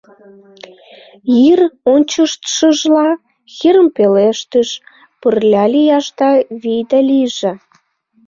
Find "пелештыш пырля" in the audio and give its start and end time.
3.95-5.65